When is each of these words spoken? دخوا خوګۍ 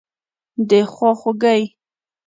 دخوا 0.69 1.11
خوګۍ 1.21 1.61